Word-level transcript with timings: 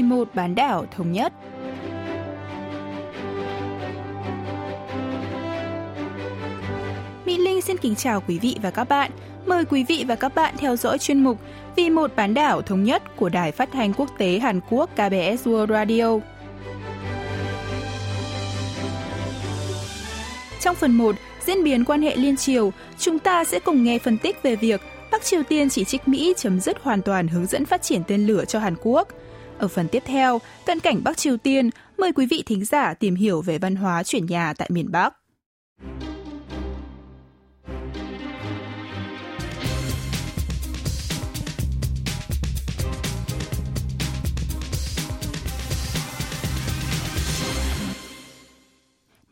vì 0.00 0.06
một 0.06 0.28
bán 0.34 0.54
đảo 0.54 0.86
thống 0.96 1.12
nhất. 1.12 1.32
Mỹ 7.24 7.38
Linh 7.38 7.60
xin 7.60 7.76
kính 7.76 7.94
chào 7.94 8.22
quý 8.28 8.38
vị 8.38 8.56
và 8.62 8.70
các 8.70 8.88
bạn. 8.88 9.10
Mời 9.46 9.64
quý 9.64 9.84
vị 9.88 10.04
và 10.08 10.14
các 10.14 10.34
bạn 10.34 10.54
theo 10.58 10.76
dõi 10.76 10.98
chuyên 10.98 11.24
mục 11.24 11.38
Vì 11.76 11.90
một 11.90 12.10
bán 12.16 12.34
đảo 12.34 12.62
thống 12.62 12.84
nhất 12.84 13.02
của 13.16 13.28
Đài 13.28 13.52
Phát 13.52 13.68
thanh 13.72 13.92
Quốc 13.92 14.10
tế 14.18 14.38
Hàn 14.38 14.60
Quốc 14.70 14.90
KBS 14.92 15.48
World 15.48 15.66
Radio. 15.66 16.18
Trong 20.60 20.76
phần 20.76 20.92
1, 20.92 21.16
diễn 21.46 21.64
biến 21.64 21.84
quan 21.84 22.02
hệ 22.02 22.16
liên 22.16 22.36
triều, 22.36 22.72
chúng 22.98 23.18
ta 23.18 23.44
sẽ 23.44 23.58
cùng 23.58 23.84
nghe 23.84 23.98
phân 23.98 24.18
tích 24.18 24.42
về 24.42 24.56
việc 24.56 24.80
Bắc 25.10 25.24
Triều 25.24 25.42
Tiên 25.42 25.68
chỉ 25.68 25.84
trích 25.84 26.08
Mỹ 26.08 26.34
chấm 26.36 26.60
dứt 26.60 26.76
hoàn 26.82 27.02
toàn 27.02 27.28
hướng 27.28 27.46
dẫn 27.46 27.64
phát 27.64 27.82
triển 27.82 28.02
tên 28.06 28.26
lửa 28.26 28.44
cho 28.44 28.58
Hàn 28.58 28.74
Quốc. 28.82 29.08
Ở 29.60 29.68
phần 29.68 29.88
tiếp 29.88 30.02
theo, 30.06 30.40
cận 30.66 30.80
cảnh 30.80 31.00
Bắc 31.04 31.16
Triều 31.16 31.36
Tiên, 31.36 31.70
mời 31.98 32.12
quý 32.12 32.26
vị 32.26 32.42
thính 32.46 32.64
giả 32.64 32.94
tìm 32.94 33.14
hiểu 33.14 33.42
về 33.42 33.58
văn 33.58 33.76
hóa 33.76 34.02
chuyển 34.02 34.26
nhà 34.26 34.54
tại 34.58 34.68
miền 34.72 34.92
Bắc. 34.92 35.14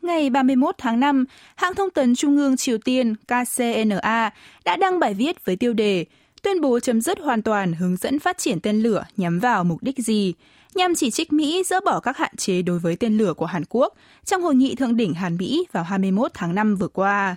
Ngày 0.01 0.29
31 0.29 0.75
tháng 0.77 0.99
5, 0.99 1.25
hãng 1.55 1.75
thông 1.75 1.89
tấn 1.89 2.15
Trung 2.15 2.37
ương 2.37 2.57
Triều 2.57 2.77
Tiên 2.77 3.15
KCNA 3.15 4.31
đã 4.65 4.77
đăng 4.77 4.99
bài 4.99 5.13
viết 5.13 5.45
với 5.45 5.55
tiêu 5.55 5.73
đề 5.73 6.05
tuyên 6.43 6.61
bố 6.61 6.79
chấm 6.79 7.01
dứt 7.01 7.19
hoàn 7.19 7.41
toàn 7.41 7.73
hướng 7.73 7.97
dẫn 7.97 8.19
phát 8.19 8.37
triển 8.37 8.59
tên 8.59 8.81
lửa 8.81 9.05
nhắm 9.17 9.39
vào 9.39 9.63
mục 9.63 9.83
đích 9.83 9.97
gì, 9.97 10.33
nhằm 10.75 10.95
chỉ 10.95 11.11
trích 11.11 11.33
Mỹ 11.33 11.63
dỡ 11.65 11.79
bỏ 11.85 11.99
các 11.99 12.17
hạn 12.17 12.35
chế 12.37 12.61
đối 12.61 12.79
với 12.79 12.95
tên 12.95 13.17
lửa 13.17 13.33
của 13.33 13.45
Hàn 13.45 13.63
Quốc 13.69 13.93
trong 14.25 14.41
hội 14.41 14.55
nghị 14.55 14.75
thượng 14.75 14.97
đỉnh 14.97 15.13
Hàn 15.13 15.37
Mỹ 15.37 15.65
vào 15.71 15.83
21 15.83 16.31
tháng 16.33 16.55
5 16.55 16.75
vừa 16.75 16.87
qua. 16.87 17.35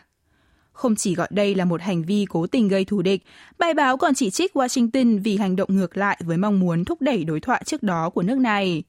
Không 0.72 0.96
chỉ 0.96 1.14
gọi 1.14 1.28
đây 1.30 1.54
là 1.54 1.64
một 1.64 1.80
hành 1.80 2.02
vi 2.02 2.26
cố 2.28 2.46
tình 2.46 2.68
gây 2.68 2.84
thù 2.84 3.02
địch, 3.02 3.22
bài 3.58 3.74
báo 3.74 3.96
còn 3.96 4.14
chỉ 4.14 4.30
trích 4.30 4.56
Washington 4.56 5.22
vì 5.22 5.36
hành 5.36 5.56
động 5.56 5.76
ngược 5.76 5.96
lại 5.96 6.20
với 6.24 6.36
mong 6.36 6.60
muốn 6.60 6.84
thúc 6.84 7.02
đẩy 7.02 7.24
đối 7.24 7.40
thoại 7.40 7.62
trước 7.66 7.82
đó 7.82 8.10
của 8.10 8.22
nước 8.22 8.38
này. 8.38 8.82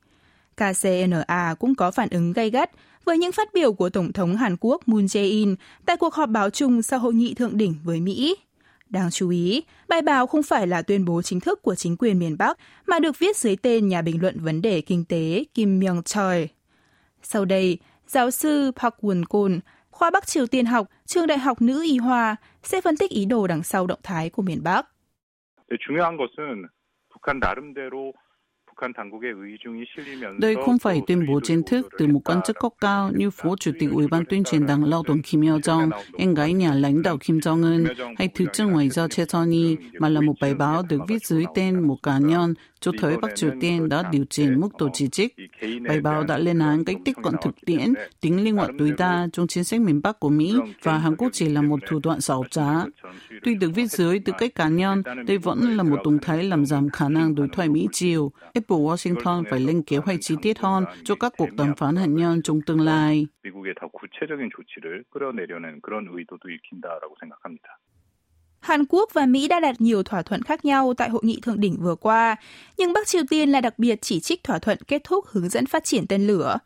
KCNA 0.58 1.56
cũng 1.60 1.76
có 1.76 1.92
phản 1.92 2.10
ứng 2.10 2.34
gay 2.34 2.50
gắt 2.50 2.72
với 3.06 3.18
những 3.18 3.32
phát 3.32 3.54
biểu 3.54 3.74
của 3.74 3.90
Tổng 3.90 4.14
thống 4.14 4.36
Hàn 4.36 4.56
Quốc 4.60 4.88
Moon 4.88 5.06
Jae-in 5.06 5.56
tại 5.86 5.98
cuộc 5.98 6.14
họp 6.14 6.30
báo 6.30 6.50
chung 6.50 6.82
sau 6.82 7.00
hội 7.00 7.14
nghị 7.14 7.34
thượng 7.34 7.58
đỉnh 7.58 7.76
với 7.84 8.00
Mỹ. 8.00 8.36
Đáng 8.93 9.11
chú 9.11 9.31
ý, 9.31 9.63
bài 9.89 10.03
báo 10.03 10.27
không 10.27 10.43
phải 10.43 10.67
là 10.67 10.83
tuyên 10.83 11.05
bố 11.05 11.23
chính 11.23 11.41
thức 11.41 11.63
của 11.63 11.75
chính 11.75 11.97
quyền 11.97 12.19
miền 12.19 12.39
Bắc 12.39 12.59
mà 12.87 12.99
được 12.99 13.19
viết 13.19 13.37
dưới 13.37 13.57
tên 13.57 13.89
nhà 13.89 14.03
bình 14.03 14.23
luận 14.23 14.41
vấn 14.41 14.63
đề 14.63 14.81
kinh 14.81 15.05
tế 15.05 15.45
Kim 15.55 15.79
Myung 15.79 16.03
Choi. 16.03 16.49
Sau 17.23 17.45
đây, 17.45 17.79
giáo 18.07 18.31
sư 18.31 18.73
Park 18.77 18.95
Won 19.01 19.25
Kon, 19.29 19.61
khoa 19.91 20.11
Bắc 20.11 20.27
Triều 20.27 20.47
Tiên 20.47 20.67
học, 20.67 20.87
trường 21.07 21.27
Đại 21.27 21.39
học 21.39 21.63
Nữ 21.63 21.83
Y 21.85 21.99
Hoa 21.99 22.37
sẽ 22.63 22.81
phân 22.81 22.97
tích 22.97 23.11
ý 23.11 23.25
đồ 23.25 23.47
đằng 23.47 23.63
sau 23.63 23.87
động 23.87 24.01
thái 24.03 24.31
của 24.31 24.43
miền 24.43 24.63
Bắc. 24.63 24.87
중요한 25.77 26.17
것은 26.17 26.69
북한 27.11 27.39
나름대로 27.41 28.13
đây 30.38 30.56
không 30.66 30.80
phải 30.80 31.02
tuyên 31.08 31.26
bố 31.28 31.40
chính 31.44 31.64
thức 31.64 31.88
từ 31.98 32.08
một 32.08 32.22
quan 32.26 32.42
chức 32.46 32.60
cấp 32.60 32.72
cao 32.82 33.12
như 33.16 33.30
Phó 33.30 33.56
Chủ 33.60 33.72
tịch 33.80 33.90
Ủy 33.92 34.08
ban 34.08 34.26
tuyên 34.26 34.44
truyền 34.44 34.66
Đảng 34.66 34.84
Lao 34.84 35.04
động 35.08 35.22
Kim 35.22 35.42
Yo 35.42 35.58
Jong, 35.58 35.90
em 36.18 36.34
gái 36.34 36.54
nhà 36.54 36.74
lãnh 36.74 37.02
đạo 37.02 37.18
Kim 37.18 37.38
Jong 37.38 37.64
Un 37.64 37.86
hay 38.18 38.28
Thứ 38.28 38.46
trưởng 38.54 38.72
Ngoại 38.72 38.90
giao 38.90 39.08
Che 39.08 39.26
Choni, 39.26 39.76
mà 40.00 40.10
là 40.10 40.22
một 40.22 40.34
bài 40.42 40.56
báo 40.56 40.84
được 40.90 41.00
viết 41.08 41.26
dưới 41.26 41.46
tên 41.56 41.88
một 41.88 41.98
cá 42.04 42.18
nhân 42.18 42.54
cho 42.80 42.92
thấy 43.00 43.18
Bắc 43.18 43.36
Triều 43.36 43.52
Tiên 43.62 43.90
đã 43.90 44.04
điều 44.12 44.26
chỉnh 44.30 44.60
mức 44.60 44.70
độ 44.80 44.90
chỉ 44.94 45.08
trích. 45.08 45.36
Bài 45.88 46.02
báo 46.02 46.24
đã 46.24 46.38
lên 46.38 46.60
án 46.60 46.86
cách 46.86 46.98
tiếp 47.06 47.14
cận 47.24 47.34
thực 47.44 47.56
tiễn, 47.66 47.94
tính 48.22 48.44
linh 48.44 48.56
hoạt 48.56 48.70
tối 48.80 48.94
đa 48.98 49.28
trong 49.34 49.48
chính 49.48 49.64
sách 49.64 49.82
miền 49.82 50.02
Bắc 50.02 50.20
của 50.20 50.30
Mỹ 50.30 50.56
và 50.84 50.98
Hàn 50.98 51.16
Quốc 51.16 51.30
chỉ 51.34 51.50
là 51.50 51.62
một 51.62 51.80
thủ 51.88 52.00
đoạn 52.04 52.22
xảo 52.22 52.44
trá. 52.50 52.70
Tuy 53.44 53.56
được 53.56 53.70
viết 53.76 53.92
dưới 53.92 54.20
tư 54.20 54.34
cách 54.38 54.56
cá 54.56 54.68
nhân, 54.68 55.04
đây 55.28 55.38
vẫn 55.38 55.78
là 55.78 55.84
một 55.84 55.98
động 56.06 56.18
thái 56.22 56.44
làm 56.44 56.66
giảm 56.66 56.90
khả 56.90 57.10
năng 57.10 57.36
đối 57.36 57.48
thoại 57.48 57.70
Mỹ-Triều 57.70 58.32
buộc 58.68 58.92
Washington 58.92 59.44
phải 59.50 59.60
lên 59.60 59.82
kế 59.82 59.98
hoạch 59.98 60.20
chi 60.22 60.36
tiết 60.42 60.60
hơn 60.60 60.86
cho 61.04 61.16
các 61.16 61.34
cuộc 61.38 61.54
đàm 61.54 61.76
phán 61.76 61.96
hạt 61.96 62.06
nhân 62.06 62.42
trong 62.42 62.62
tương 62.62 62.82
lai. 62.82 63.28
Hàn 68.60 68.86
Quốc 68.86 69.10
và 69.14 69.26
Mỹ 69.26 69.48
đã 69.48 69.60
đạt 69.60 69.82
nhiều 69.82 70.04
thỏa 70.04 70.22
thuận 70.22 70.42
khác 70.42 70.66
nhau 70.66 70.94
tại 70.98 71.10
hội 71.10 71.22
nghị 71.26 71.40
thượng 71.42 71.60
đỉnh 71.60 71.78
vừa 71.82 71.96
qua, 71.96 72.36
nhưng 72.78 72.94
Bắc 72.94 73.08
Triều 73.08 73.22
Tiên 73.30 73.50
là 73.50 73.62
đặc 73.62 73.80
biệt 73.80 74.02
chỉ 74.02 74.20
trích 74.20 74.44
thỏa 74.44 74.60
thuận 74.60 74.78
kết 74.88 75.02
thúc 75.04 75.26
hướng 75.28 75.50
dẫn 75.50 75.66
phát 75.66 75.84
triển 75.84 76.08
tên 76.08 76.28
lửa. 76.28 76.58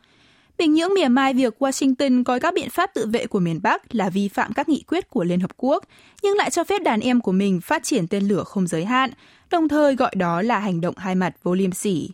Bình 0.57 0.73
Nhưỡng 0.73 0.93
mỉa 0.93 1.07
mai 1.07 1.33
việc 1.33 1.55
Washington 1.59 2.23
coi 2.23 2.39
các 2.39 2.53
biện 2.53 2.69
pháp 2.69 2.93
tự 2.93 3.07
vệ 3.07 3.27
của 3.27 3.39
miền 3.39 3.59
Bắc 3.63 3.95
là 3.95 4.09
vi 4.09 4.27
phạm 4.27 4.53
các 4.53 4.69
nghị 4.69 4.83
quyết 4.87 5.09
của 5.09 5.23
Liên 5.23 5.39
Hợp 5.39 5.51
Quốc, 5.57 5.83
nhưng 6.23 6.37
lại 6.37 6.49
cho 6.49 6.63
phép 6.63 6.81
đàn 6.81 6.99
em 6.99 7.21
của 7.21 7.31
mình 7.31 7.61
phát 7.61 7.83
triển 7.83 8.07
tên 8.07 8.27
lửa 8.27 8.43
không 8.43 8.67
giới 8.67 8.85
hạn, 8.85 9.11
đồng 9.49 9.67
thời 9.67 9.95
gọi 9.95 10.15
đó 10.15 10.41
là 10.41 10.59
hành 10.59 10.81
động 10.81 10.95
hai 10.97 11.15
mặt 11.15 11.35
vô 11.43 11.53
liêm 11.53 11.71
sỉ. 11.71 12.09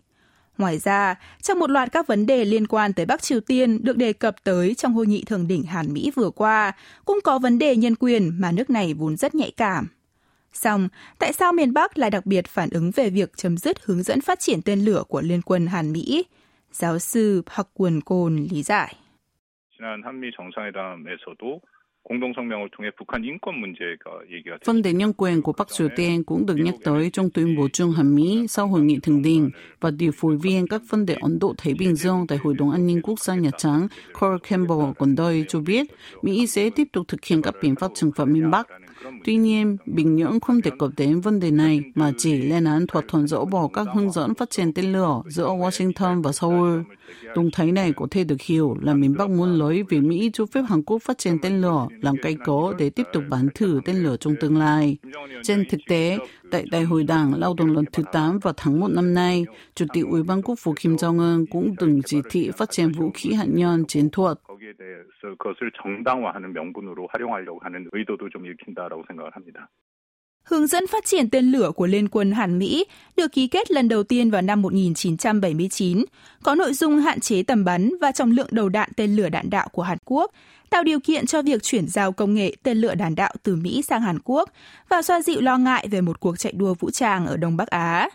Ngoài 0.57 0.77
ra, 0.77 1.15
trong 1.41 1.59
một 1.59 1.69
loạt 1.69 1.91
các 1.91 2.07
vấn 2.07 2.25
đề 2.25 2.45
liên 2.45 2.67
quan 2.67 2.93
tới 2.93 3.05
Bắc 3.05 3.21
Triều 3.21 3.39
Tiên 3.39 3.83
được 3.83 3.97
đề 3.97 4.13
cập 4.13 4.35
tới 4.43 4.75
trong 4.75 4.93
hội 4.93 5.07
nghị 5.07 5.23
thượng 5.23 5.47
đỉnh 5.47 5.63
Hàn 5.63 5.93
Mỹ 5.93 6.11
vừa 6.15 6.29
qua, 6.29 6.71
cũng 7.05 7.19
có 7.23 7.39
vấn 7.39 7.59
đề 7.59 7.75
nhân 7.75 7.95
quyền 7.95 8.41
mà 8.41 8.51
nước 8.51 8.69
này 8.69 8.93
vốn 8.93 9.17
rất 9.17 9.35
nhạy 9.35 9.51
cảm. 9.51 9.87
Song, 10.53 10.87
tại 11.19 11.33
sao 11.33 11.53
miền 11.53 11.73
Bắc 11.73 11.97
lại 11.97 12.09
đặc 12.09 12.25
biệt 12.25 12.47
phản 12.47 12.69
ứng 12.69 12.91
về 12.91 13.09
việc 13.09 13.31
chấm 13.37 13.57
dứt 13.57 13.77
hướng 13.83 14.03
dẫn 14.03 14.21
phát 14.21 14.39
triển 14.39 14.61
tên 14.61 14.85
lửa 14.85 15.03
của 15.07 15.21
Liên 15.21 15.41
quân 15.41 15.67
Hàn 15.67 15.93
Mỹ? 15.93 16.25
giáo 16.73 16.99
sư 16.99 17.41
Park 17.55 17.67
Won 17.75 17.99
Kon 18.05 18.35
lý 18.35 18.63
giải. 18.63 18.95
Phân 24.65 24.81
đề 24.81 24.93
nhân 24.93 25.13
quyền 25.13 25.41
của 25.41 25.53
Bắc 25.57 25.67
Triều 25.67 25.87
Tiên 25.95 26.23
cũng 26.23 26.45
được 26.45 26.55
nhắc 26.57 26.75
tới 26.83 27.09
trong 27.09 27.29
tuyên 27.29 27.55
bố 27.57 27.67
chung 27.73 27.91
hàm 27.91 28.15
Mỹ 28.15 28.45
sau 28.49 28.67
hội 28.67 28.81
nghị 28.81 28.99
thượng 29.03 29.21
đỉnh 29.21 29.49
và 29.79 29.91
điều 29.91 30.11
phối 30.15 30.37
viên 30.37 30.67
các 30.67 30.81
vấn 30.89 31.05
đề 31.05 31.15
Ấn 31.21 31.39
Độ 31.39 31.53
Thái 31.57 31.73
Bình 31.79 31.95
Dương 31.95 32.25
tại 32.27 32.37
Hội 32.37 32.53
đồng 32.53 32.71
An 32.71 32.87
ninh 32.87 33.01
Quốc 33.03 33.19
gia 33.19 33.35
Nhà 33.35 33.49
Trắng 33.57 33.87
Carl 34.19 34.35
Campbell 34.49 34.91
gần 34.99 35.15
đây 35.15 35.45
cho 35.47 35.59
biết 35.59 35.87
Mỹ 36.21 36.47
sẽ 36.47 36.69
tiếp 36.69 36.87
tục 36.93 37.07
thực 37.07 37.25
hiện 37.25 37.41
các 37.41 37.55
biện 37.61 37.75
pháp 37.75 37.91
trừng 37.95 38.11
phạt 38.15 38.25
miền 38.25 38.51
Bắc 38.51 38.67
Tuy 39.23 39.35
nhiên, 39.35 39.77
Bình 39.85 40.15
Nhưỡng 40.15 40.39
không 40.39 40.61
đề 40.61 40.71
cập 40.79 40.89
đến 40.97 41.21
vấn 41.21 41.39
đề 41.39 41.51
này 41.51 41.81
mà 41.95 42.11
chỉ 42.17 42.37
lên 42.37 42.63
án 42.63 42.87
thỏa 42.87 43.01
thuận 43.07 43.27
dỡ 43.27 43.45
bỏ 43.45 43.67
các 43.73 43.87
hướng 43.93 44.11
dẫn 44.11 44.33
phát 44.33 44.49
triển 44.49 44.73
tên 44.73 44.91
lửa 44.93 45.21
giữa 45.27 45.47
Washington 45.47 46.21
và 46.21 46.31
Seoul. 46.31 46.81
Động 47.35 47.49
thái 47.53 47.71
này 47.71 47.93
có 47.95 48.07
thể 48.11 48.23
được 48.23 48.41
hiểu 48.41 48.77
là 48.81 48.93
miền 48.93 49.15
Bắc 49.17 49.29
muốn 49.29 49.59
lấy 49.59 49.83
vì 49.89 49.99
Mỹ 49.99 50.29
cho 50.33 50.45
phép 50.45 50.61
Hàn 50.69 50.83
Quốc 50.83 51.01
phát 51.01 51.17
triển 51.17 51.37
tên 51.41 51.61
lửa 51.61 51.87
làm 52.01 52.15
cây 52.21 52.37
cớ 52.45 52.73
để 52.77 52.89
tiếp 52.89 53.03
tục 53.13 53.23
bán 53.29 53.47
thử 53.55 53.79
tên 53.85 53.95
lửa 53.95 54.15
trong 54.19 54.35
tương 54.41 54.57
lai. 54.57 54.97
Trên 55.43 55.63
thực 55.69 55.81
tế, 55.87 56.17
tại 56.51 56.65
Đại 56.71 56.83
hội 56.83 57.03
Đảng 57.03 57.39
Lao 57.39 57.53
động 57.53 57.71
lần 57.71 57.85
thứ 57.91 58.03
8 58.11 58.39
vào 58.39 58.53
tháng 58.57 58.79
1 58.79 58.87
năm 58.87 59.13
nay, 59.13 59.45
Chủ 59.75 59.85
tịch 59.93 60.05
Ủy 60.09 60.23
ban 60.23 60.41
Quốc 60.41 60.55
phủ 60.59 60.73
Kim 60.79 60.95
Jong-un 60.95 61.45
cũng 61.51 61.75
từng 61.79 62.01
chỉ 62.05 62.17
thị 62.29 62.51
phát 62.57 62.71
triển 62.71 62.91
vũ 62.91 63.11
khí 63.13 63.33
hạt 63.33 63.47
nhân 63.47 63.85
chiến 63.85 64.09
thuật. 64.09 64.39
거기에 65.32 65.32
대해서 65.32 65.36
그것을 65.38 65.72
정당화하는 65.82 66.52
명분으로 66.52 67.08
활용하려고 67.10 67.60
하는 67.62 67.88
의도도 67.92 68.28
좀 68.30 68.46
읽힌다라고 68.46 69.04
생각을 69.08 69.30
합니다. 69.34 69.68
Hướng 70.44 70.66
dẫn 70.66 70.86
phát 70.86 71.04
triển 71.04 71.30
tên 71.30 71.44
lửa 71.52 71.70
của 71.76 71.86
Liên 71.86 72.08
quân 72.08 72.32
Hàn 72.32 72.58
Mỹ 72.58 72.84
được 73.16 73.32
ký 73.32 73.48
kết 73.48 73.70
lần 73.70 73.88
đầu 73.88 74.02
tiên 74.02 74.30
vào 74.30 74.42
năm 74.42 74.62
1979, 74.62 76.04
có 76.42 76.54
nội 76.54 76.72
dung 76.72 76.96
hạn 76.98 77.20
chế 77.20 77.42
tầm 77.42 77.64
bắn 77.64 77.92
và 78.00 78.12
trọng 78.12 78.30
lượng 78.30 78.48
đầu 78.50 78.68
đạn 78.68 78.90
tên 78.96 79.16
lửa 79.16 79.28
đạn 79.28 79.50
đạo 79.50 79.68
của 79.72 79.82
Hàn 79.82 79.98
Quốc, 80.04 80.32
tạo 80.70 80.82
điều 80.82 81.00
kiện 81.00 81.26
cho 81.26 81.42
việc 81.42 81.62
chuyển 81.62 81.88
giao 81.88 82.12
công 82.12 82.34
nghệ 82.34 82.52
tên 82.62 82.78
lửa 82.78 82.94
đạn 82.94 83.14
đạo 83.14 83.32
từ 83.42 83.56
Mỹ 83.56 83.82
sang 83.82 84.02
Hàn 84.02 84.18
Quốc 84.24 84.50
và 84.88 85.02
xoa 85.02 85.20
dịu 85.20 85.40
lo 85.40 85.58
ngại 85.58 85.88
về 85.90 86.00
một 86.00 86.20
cuộc 86.20 86.38
chạy 86.38 86.52
đua 86.56 86.74
vũ 86.74 86.90
trang 86.90 87.26
ở 87.26 87.36
Đông 87.36 87.56
Bắc 87.56 87.68
Á. 87.68 88.08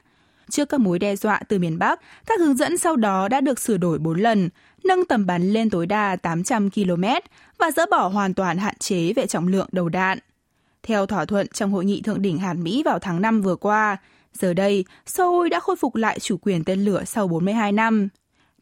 Trước 0.50 0.69
các 0.69 0.81
mối 0.81 0.99
đe 0.99 1.17
dọa 1.17 1.41
từ 1.49 1.59
miền 1.59 1.79
Bắc, 1.79 2.00
các 2.27 2.41
hướng 2.41 2.56
dẫn 2.56 2.79
sau 2.79 2.97
đó 2.97 3.29
đã 3.29 3.41
được 3.41 3.61
sửa 3.61 3.77
đổi 3.77 3.99
4 3.99 4.21
lần, 4.21 4.49
nâng 4.85 5.05
tầm 5.05 5.27
bắn 5.27 5.50
lên 5.50 5.71
tối 5.71 5.87
đa 5.87 6.17
800 6.17 6.71
km 6.71 7.05
và 7.59 7.71
dỡ 7.71 7.87
bỏ 7.91 8.09
hoàn 8.09 8.35
toàn 8.35 8.59
hạn 8.59 8.75
chế 8.79 9.12
về 9.12 9.27
trọng 9.27 9.49
lượng 9.49 9.69
đầu 9.73 9.89
đạn. 9.89 10.19
Theo 10.83 11.06
thỏa 11.06 11.25
thuận 11.25 11.49
trong 11.49 11.73
hội 11.73 11.85
nghị 11.85 12.00
thượng 12.00 12.23
đỉnh 12.23 12.39
Hàn 12.39 12.62
Mỹ 12.62 12.83
vào 12.83 12.99
tháng 12.99 13.23
5 13.23 13.43
vừa 13.43 13.56
qua, 13.56 13.97
giờ 14.33 14.55
đây 14.55 14.85
Seoul 15.06 15.49
đã 15.49 15.61
khôi 15.61 15.77
phục 15.77 15.97
lại 15.97 16.19
chủ 16.19 16.37
quyền 16.37 16.65
tên 16.65 16.85
lửa 16.85 17.03
sau 17.06 17.29
42 17.29 17.73
năm. 17.73 18.09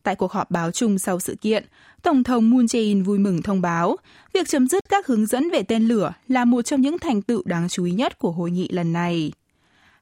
Tại 0.02 0.14
cuộc 0.14 0.32
họp 0.32 0.50
báo 0.50 0.70
chung 0.70 0.98
sau 0.98 1.20
sự 1.20 1.36
kiện, 1.40 1.64
Tổng 2.02 2.24
thống 2.24 2.50
Moon 2.50 2.64
Jae-in 2.64 3.04
vui 3.04 3.18
mừng 3.18 3.42
thông 3.42 3.60
báo, 3.60 3.96
việc 4.32 4.48
chấm 4.48 4.68
dứt 4.68 4.84
các 4.88 5.06
hướng 5.06 5.26
dẫn 5.26 5.50
về 5.50 5.62
tên 5.62 5.82
lửa 5.82 6.12
là 6.28 6.44
một 6.44 6.62
trong 6.62 6.80
những 6.80 6.98
thành 6.98 7.22
tựu 7.22 7.42
đáng 7.44 7.68
chú 7.68 7.84
ý 7.84 7.92
nhất 7.92 8.18
của 8.18 8.30
hội 8.30 8.50
nghị 8.50 8.68
lần 8.68 8.92
này. 8.92 9.32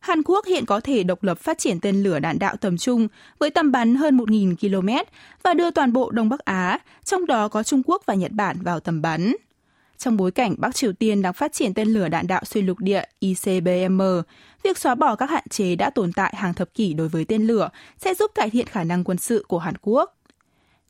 Hàn 0.04 0.22
Quốc 0.24 0.46
hiện 0.46 0.66
có 0.66 0.80
thể 0.80 1.02
độc 1.02 1.22
lập 1.22 1.38
phát 1.38 1.58
triển 1.58 1.80
tên 1.80 2.02
lửa 2.02 2.18
đạn 2.18 2.38
đạo 2.38 2.56
tầm 2.56 2.76
trung 2.76 3.08
với 3.38 3.50
tầm 3.50 3.72
bắn 3.72 3.94
hơn 3.94 4.16
1.000 4.16 4.56
km 4.56 4.88
và 5.42 5.54
đưa 5.54 5.70
toàn 5.70 5.92
bộ 5.92 6.10
Đông 6.10 6.28
Bắc 6.28 6.40
Á, 6.40 6.78
trong 7.04 7.26
đó 7.26 7.48
có 7.48 7.62
Trung 7.62 7.82
Quốc 7.86 8.02
và 8.06 8.14
Nhật 8.14 8.32
Bản 8.32 8.56
vào 8.62 8.80
tầm 8.80 9.02
bắn. 9.02 9.34
Trong 9.98 10.16
bối 10.16 10.30
cảnh 10.30 10.54
Bắc 10.58 10.74
Triều 10.74 10.92
Tiên 10.92 11.22
đang 11.22 11.32
phát 11.32 11.52
triển 11.52 11.74
tên 11.74 11.88
lửa 11.88 12.08
đạn 12.08 12.26
đạo 12.26 12.42
xuyên 12.44 12.66
lục 12.66 12.78
địa 12.80 13.02
ICBM, 13.18 14.02
việc 14.62 14.78
xóa 14.78 14.94
bỏ 14.94 15.16
các 15.16 15.30
hạn 15.30 15.44
chế 15.50 15.76
đã 15.76 15.90
tồn 15.90 16.12
tại 16.12 16.34
hàng 16.36 16.54
thập 16.54 16.74
kỷ 16.74 16.94
đối 16.94 17.08
với 17.08 17.24
tên 17.24 17.46
lửa 17.46 17.68
sẽ 17.98 18.14
giúp 18.14 18.30
cải 18.34 18.50
thiện 18.50 18.66
khả 18.66 18.84
năng 18.84 19.04
quân 19.04 19.18
sự 19.18 19.44
của 19.48 19.58
Hàn 19.58 19.74
Quốc. 19.82 20.13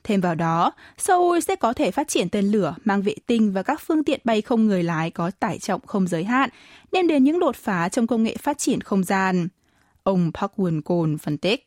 Thêm 0.03 0.21
vào 0.21 0.35
đó, 0.35 0.71
Seoul 0.97 1.39
sẽ 1.39 1.55
có 1.55 1.73
thể 1.73 1.91
phát 1.91 2.07
triển 2.07 2.29
tên 2.29 2.45
lửa 2.45 2.75
mang 2.85 3.01
vệ 3.01 3.15
tinh 3.27 3.51
và 3.51 3.63
các 3.63 3.81
phương 3.81 4.03
tiện 4.03 4.19
bay 4.23 4.41
không 4.41 4.65
người 4.65 4.83
lái 4.83 5.11
có 5.11 5.31
tải 5.39 5.59
trọng 5.59 5.81
không 5.81 6.07
giới 6.07 6.23
hạn, 6.23 6.49
đem 6.91 7.07
đến 7.07 7.23
những 7.23 7.39
đột 7.39 7.55
phá 7.55 7.89
trong 7.89 8.07
công 8.07 8.23
nghệ 8.23 8.35
phát 8.39 8.57
triển 8.57 8.81
không 8.81 9.03
gian. 9.03 9.47
Ông 10.03 10.31
Park 10.33 10.51
Won-kon 10.57 11.17
phân 11.17 11.37
tích. 11.37 11.65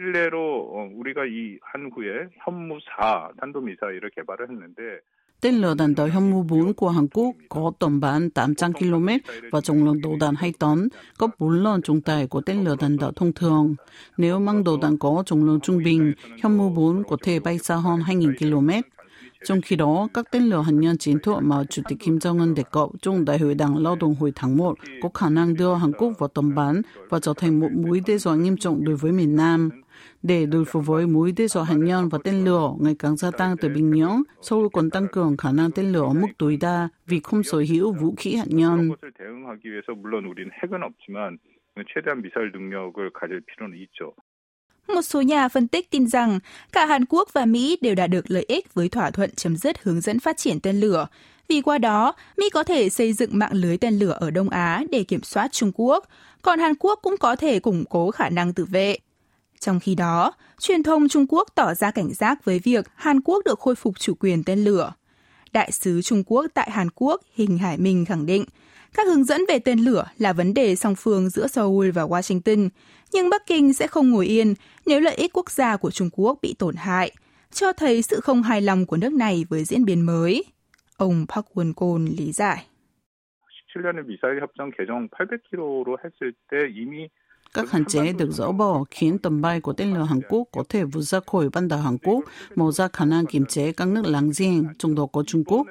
실내로 0.00 0.90
우리가 0.94 1.24
이 1.26 1.58
한후에 1.62 2.28
현무 2.44 2.78
4 2.80 3.36
탄도미사일을 3.36 4.10
개발을 4.16 4.48
했는데 4.48 5.00
Tên 5.41 5.55
lửa 5.55 5.73
đạn 5.77 5.95
đạo 5.95 6.07
Hyunmoo 6.07 6.43
4 6.43 6.73
của 6.73 6.89
Hàn 6.89 7.07
Quốc 7.07 7.35
có 7.49 7.71
tầm 7.79 7.99
bắn 7.99 8.29
800 8.29 8.73
km 8.73 9.07
và 9.51 9.61
trọng 9.61 9.85
lượng 9.85 10.01
đầu 10.01 10.17
đạn 10.19 10.35
2 10.35 10.53
tấn, 10.59 10.89
gấp 11.17 11.27
4 11.39 11.63
lần 11.63 11.81
trọng 11.81 12.01
tải 12.01 12.27
của 12.27 12.41
tên 12.41 12.63
lửa 12.63 12.75
đạn 12.79 12.97
đạo 12.97 13.11
thông 13.15 13.33
thường. 13.33 13.75
Nếu 14.17 14.39
mang 14.39 14.63
đầu 14.63 14.77
đạn 14.77 14.97
có 14.97 15.23
trọng 15.25 15.45
lượng 15.45 15.59
trung 15.59 15.83
bình, 15.83 16.13
Hyunmoo 16.43 16.69
4 16.69 17.03
có 17.03 17.17
thể 17.23 17.39
bay 17.39 17.59
xa 17.59 17.75
hơn 17.75 17.99
2.000 17.99 18.33
km. 18.37 18.69
Trong 19.45 19.61
khi 19.61 19.75
đó, 19.75 20.07
các 20.13 20.25
tên 20.31 20.43
lửa 20.43 20.61
hạt 20.61 20.71
nhân 20.71 20.97
chiến 20.97 21.19
thuật 21.19 21.43
mà 21.43 21.63
Chủ 21.69 21.81
tịch 21.89 21.99
Kim 21.99 22.17
Jong-un 22.17 22.53
đề 22.53 22.63
cập 22.71 22.89
trong 23.01 23.25
Đại 23.25 23.39
hội 23.39 23.55
Đảng 23.55 23.77
Lao 23.77 23.95
động 23.95 24.15
hồi 24.19 24.31
tháng 24.35 24.57
1 24.57 24.77
có 25.01 25.09
khả 25.13 25.29
năng 25.29 25.53
đưa 25.53 25.73
Hàn 25.73 25.91
Quốc 25.97 26.11
vào 26.19 26.27
tầm 26.27 26.55
bắn 26.55 26.81
và 27.09 27.19
trở 27.19 27.33
thành 27.37 27.59
một 27.59 27.71
mối 27.71 28.01
đe 28.07 28.17
dọa 28.17 28.35
nghiêm 28.35 28.57
trọng 28.57 28.85
đối 28.85 28.95
với 28.95 29.11
miền 29.11 29.35
Nam 29.35 29.69
để 30.27 30.45
đối 30.45 30.65
phó 30.65 30.79
với 30.79 31.07
mối 31.07 31.31
đe 31.31 31.47
dọa 31.47 31.63
hạt 31.63 31.75
nhân 31.77 32.09
và 32.09 32.17
tên 32.23 32.45
lửa 32.45 32.73
ngày 32.79 32.95
càng 32.99 33.15
gia 33.15 33.31
tăng 33.31 33.57
từ 33.57 33.69
Bình 33.69 33.91
Nhưỡng, 33.91 34.21
Seoul 34.41 34.67
còn 34.73 34.89
tăng 34.89 35.07
cường 35.11 35.37
khả 35.37 35.51
năng 35.51 35.71
tên 35.71 35.91
lửa 35.91 36.01
ở 36.01 36.13
mức 36.13 36.27
tối 36.37 36.57
đa 36.61 36.89
vì 37.05 37.19
không 37.23 37.43
sở 37.43 37.63
hữu 37.69 37.93
vũ 37.93 38.13
khí 38.17 38.35
hạt 38.35 38.47
nhân. 38.47 38.91
Một 44.87 45.01
số 45.01 45.21
nhà 45.21 45.47
phân 45.47 45.67
tích 45.67 45.91
tin 45.91 46.07
rằng 46.07 46.39
cả 46.71 46.85
Hàn 46.85 47.05
Quốc 47.09 47.29
và 47.33 47.45
Mỹ 47.45 47.77
đều 47.81 47.95
đạt 47.95 48.09
được 48.09 48.31
lợi 48.31 48.45
ích 48.47 48.73
với 48.73 48.89
thỏa 48.89 49.11
thuận 49.11 49.29
chấm 49.35 49.55
dứt 49.55 49.83
hướng 49.83 50.01
dẫn 50.01 50.19
phát 50.19 50.37
triển 50.37 50.59
tên 50.59 50.79
lửa, 50.79 51.07
vì 51.47 51.61
qua 51.61 51.77
đó 51.77 52.13
Mỹ 52.37 52.49
có 52.53 52.63
thể 52.63 52.89
xây 52.89 53.13
dựng 53.13 53.29
mạng 53.33 53.53
lưới 53.53 53.77
tên 53.77 53.93
lửa 53.93 54.17
ở 54.19 54.31
Đông 54.31 54.49
Á 54.49 54.83
để 54.91 55.03
kiểm 55.03 55.21
soát 55.23 55.51
Trung 55.51 55.71
Quốc, 55.75 56.05
còn 56.41 56.59
Hàn 56.59 56.73
Quốc 56.79 56.99
cũng 57.01 57.15
có 57.19 57.35
thể 57.35 57.59
củng 57.59 57.83
cố 57.89 58.11
khả 58.11 58.29
năng 58.29 58.53
tự 58.53 58.65
vệ. 58.65 58.97
Trong 59.60 59.80
khi 59.80 59.94
đó, 59.94 60.32
truyền 60.60 60.82
thông 60.82 61.08
Trung 61.08 61.26
Quốc 61.28 61.48
tỏ 61.54 61.74
ra 61.74 61.90
cảnh 61.90 62.12
giác 62.14 62.44
với 62.44 62.60
việc 62.64 62.86
Hàn 62.94 63.20
Quốc 63.20 63.44
được 63.44 63.58
khôi 63.58 63.74
phục 63.74 63.98
chủ 63.98 64.14
quyền 64.14 64.44
tên 64.44 64.64
lửa. 64.64 64.92
Đại 65.52 65.72
sứ 65.72 66.02
Trung 66.02 66.22
Quốc 66.26 66.46
tại 66.54 66.70
Hàn 66.70 66.88
Quốc 66.94 67.20
Hình 67.34 67.58
Hải 67.58 67.78
Minh 67.78 68.04
khẳng 68.04 68.26
định, 68.26 68.44
các 68.94 69.06
hướng 69.06 69.24
dẫn 69.24 69.40
về 69.48 69.58
tên 69.58 69.78
lửa 69.78 70.04
là 70.18 70.32
vấn 70.32 70.54
đề 70.54 70.76
song 70.76 70.94
phương 70.98 71.28
giữa 71.28 71.46
Seoul 71.46 71.90
và 71.90 72.02
Washington, 72.02 72.68
nhưng 73.12 73.30
Bắc 73.30 73.46
Kinh 73.46 73.74
sẽ 73.74 73.86
không 73.86 74.10
ngồi 74.10 74.26
yên 74.26 74.54
nếu 74.86 75.00
lợi 75.00 75.14
ích 75.14 75.32
quốc 75.32 75.50
gia 75.50 75.76
của 75.76 75.90
Trung 75.90 76.08
Quốc 76.12 76.38
bị 76.42 76.54
tổn 76.58 76.76
hại, 76.76 77.12
cho 77.52 77.72
thấy 77.72 78.02
sự 78.02 78.20
không 78.20 78.42
hài 78.42 78.60
lòng 78.60 78.86
của 78.86 78.96
nước 78.96 79.12
này 79.12 79.44
với 79.48 79.64
diễn 79.64 79.84
biến 79.84 80.00
mới. 80.06 80.44
Ông 80.96 81.26
Park 81.28 81.46
Won-kon 81.54 82.16
lý 82.18 82.32
giải. 82.32 82.66
17년에 83.74 84.02
미사일 84.06 84.40
협정 84.40 84.70
개정 84.76 85.08
800km로 85.10 85.96
했을 86.02 86.34
때 86.50 86.68
이미 86.68 87.08
các 87.55 87.71
hạn 87.71 87.85
chế 87.85 88.13
được 88.13 88.31
dỡ 88.31 88.51
bỏ 88.51 88.83
khiến 88.91 89.17
tầm 89.17 89.41
bay 89.41 89.61
của 89.61 89.73
tên 89.73 89.93
lửa 89.93 90.03
Hàn 90.03 90.19
Quốc 90.29 90.47
có 90.51 90.63
thể 90.69 90.83
vượt 90.83 91.01
ra 91.01 91.19
khỏi 91.31 91.49
bán 91.49 91.67
đảo 91.67 91.79
Hàn 91.79 91.97
Quốc, 91.97 92.23
mở 92.55 92.71
ra 92.71 92.87
khả 92.93 93.05
năng 93.05 93.25
kiểm 93.25 93.45
chế 93.45 93.71
các 93.71 93.87
nước 93.87 94.05
láng 94.05 94.31
giềng, 94.37 94.65
trong 94.77 94.95
đó 94.95 95.05
có 95.05 95.23
Trung 95.23 95.43
Quốc. 95.43 95.67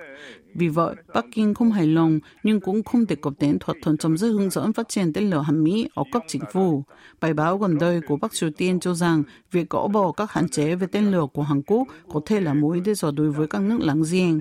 Vì 0.54 0.68
vậy, 0.68 0.94
Bắc 1.14 1.24
Kinh 1.34 1.54
không 1.54 1.72
hài 1.72 1.86
lòng 1.86 2.18
nhưng 2.42 2.60
cũng 2.60 2.82
không 2.82 3.06
đề 3.06 3.16
cập 3.16 3.32
đến 3.40 3.58
thỏa 3.60 3.74
thuận 3.82 3.96
chấm 3.96 4.16
dứt 4.16 4.28
hướng 4.28 4.50
dẫn 4.50 4.72
phát 4.72 4.88
triển 4.88 5.12
tên 5.12 5.30
lửa 5.30 5.40
Hàn 5.40 5.64
Mỹ 5.64 5.88
ở 5.94 6.02
cấp 6.12 6.22
chính 6.26 6.42
phủ. 6.52 6.84
Bài 7.20 7.34
báo 7.34 7.58
gần 7.58 7.78
đây 7.78 8.00
của 8.08 8.16
Bắc 8.16 8.32
Triều 8.32 8.50
Tiên 8.50 8.80
cho 8.80 8.94
rằng 8.94 9.22
việc 9.52 9.70
gỡ 9.70 9.88
bỏ 9.88 10.12
các 10.12 10.32
hạn 10.32 10.48
chế 10.48 10.74
về 10.74 10.86
tên 10.92 11.10
lửa 11.10 11.26
của 11.34 11.42
Hàn 11.42 11.62
Quốc 11.62 11.88
có 12.12 12.20
thể 12.26 12.40
là 12.40 12.54
mối 12.54 12.80
đe 12.80 12.94
dọa 12.94 13.10
đối 13.10 13.30
với 13.30 13.46
các 13.46 13.62
nước 13.62 13.78
láng 13.80 14.02
giềng. 14.12 14.40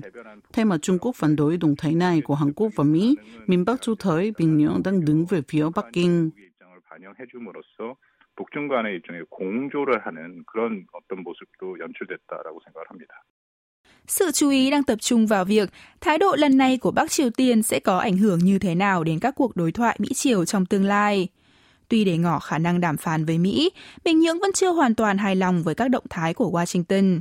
Thay 0.52 0.64
mặt 0.64 0.78
Trung 0.82 0.98
Quốc 0.98 1.16
phản 1.16 1.36
đối 1.36 1.56
động 1.56 1.74
thái 1.76 1.94
này 1.94 2.20
của 2.20 2.34
Hàn 2.34 2.52
Quốc 2.52 2.68
và 2.76 2.84
Mỹ, 2.84 3.16
miền 3.46 3.64
Bắc 3.64 3.82
cho 3.82 3.94
thấy 3.98 4.32
Bình 4.38 4.58
Nhưỡng 4.58 4.82
đang 4.82 5.04
đứng 5.04 5.26
về 5.26 5.42
phía 5.48 5.66
Bắc 5.74 5.84
Kinh. 5.92 6.30
입장을 6.93 6.93
반영해 6.93 7.25
줌으로써 7.31 7.95
북중 8.35 8.67
간의 8.67 8.93
일종의 8.93 9.25
공조를 9.29 10.05
하는 10.05 10.43
그런 10.45 10.85
어떤 10.93 11.23
모습도 11.23 11.79
연출됐다라고 11.79 12.59
생각을 12.65 12.85
합니다. 12.89 13.23
Sự 14.07 14.31
chú 14.31 14.49
ý 14.49 14.69
đang 14.69 14.83
tập 14.83 15.01
trung 15.01 15.27
vào 15.27 15.45
việc 15.45 15.69
thái 16.01 16.17
độ 16.17 16.35
lần 16.35 16.57
này 16.57 16.77
của 16.77 16.91
Bắc 16.91 17.11
Triều 17.11 17.29
Tiên 17.29 17.63
sẽ 17.63 17.79
có 17.79 17.97
ảnh 17.97 18.17
hưởng 18.17 18.39
như 18.39 18.59
thế 18.59 18.75
nào 18.75 19.03
đến 19.03 19.19
các 19.19 19.35
cuộc 19.35 19.55
đối 19.55 19.71
thoại 19.71 19.95
Mỹ-Triều 19.99 20.45
trong 20.45 20.65
tương 20.65 20.85
lai. 20.85 21.27
Tuy 21.87 22.05
để 22.05 22.17
ngỏ 22.17 22.39
khả 22.39 22.57
năng 22.57 22.81
đàm 22.81 22.97
phán 22.97 23.25
với 23.25 23.37
Mỹ, 23.37 23.69
Bình 24.03 24.19
Nhưỡng 24.19 24.39
vẫn 24.39 24.53
chưa 24.53 24.71
hoàn 24.71 24.95
toàn 24.95 25.17
hài 25.17 25.35
lòng 25.35 25.63
với 25.63 25.75
các 25.75 25.87
động 25.87 26.05
thái 26.09 26.33
của 26.33 26.51
Washington. 26.51 27.19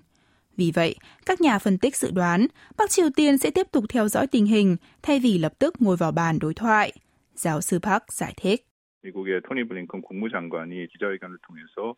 Vì 0.57 0.73
vậy, 0.75 0.97
các 1.27 1.41
nhà 1.41 1.59
phân 1.59 1.79
tích 1.79 1.97
dự 1.97 2.11
đoán 2.11 2.47
Bắc 2.77 2.91
Triều 2.91 3.09
Tiên 3.17 3.39
sẽ 3.39 3.51
tiếp 3.51 3.67
tục 3.73 3.85
theo 3.89 4.09
dõi 4.09 4.27
tình 4.27 4.47
hình 4.47 4.77
thay 5.03 5.21
vì 5.21 5.39
lập 5.39 5.53
tức 5.59 5.83
ngồi 5.83 5.97
vào 5.97 6.13
bàn 6.13 6.39
đối 6.39 6.55
thoại. 6.55 6.93
Giáo 7.35 7.61
sư 7.61 7.79
Park 7.79 8.03
giải 8.13 8.35
thích. 8.37 8.69
미국의 9.03 9.43
토니 9.47 9.69
블링컨 9.69 10.03
국무장관이 10.03 10.89
기자회견을 10.89 11.39
통해서 11.47 11.95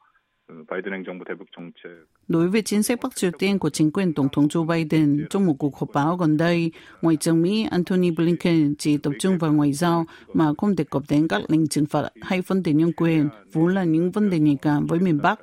바이든 0.68 0.92
행정부 0.92 1.24
대북 1.24 1.46
정책 1.52 2.06
Đối 2.28 2.48
với 2.48 2.62
chính 2.62 2.82
sách 2.82 2.98
Bắc 3.02 3.16
Triều 3.16 3.30
Tiên 3.38 3.58
của 3.58 3.70
chính 3.70 3.90
quyền 3.92 4.14
Tổng 4.14 4.28
thống 4.32 4.46
Joe 4.46 4.66
Biden, 4.66 5.26
trong 5.30 5.46
một 5.46 5.54
cuộc 5.58 5.76
họp 5.76 5.88
báo 5.94 6.16
gần 6.16 6.36
đây, 6.36 6.72
Ngoại 7.02 7.16
trưởng 7.16 7.42
Mỹ 7.42 7.66
Antony 7.70 8.10
Blinken 8.10 8.74
chỉ 8.78 8.98
tập 8.98 9.12
trung 9.18 9.38
vào 9.38 9.52
ngoại 9.52 9.72
giao 9.72 10.06
mà 10.34 10.52
không 10.58 10.76
đề 10.76 10.84
cập 10.90 11.02
đến 11.08 11.28
các 11.28 11.42
lệnh 11.48 11.68
trừng 11.68 11.86
phạt 11.86 12.10
hay 12.22 12.40
vấn 12.40 12.62
đề 12.62 12.72
nhân 12.72 12.92
quyền, 12.92 13.28
vốn 13.52 13.74
là 13.74 13.84
những 13.84 14.10
vấn 14.10 14.30
đề 14.30 14.38
nhạy 14.38 14.56
cảm 14.62 14.86
với 14.86 14.98
miền 14.98 15.18
Bắc. 15.22 15.40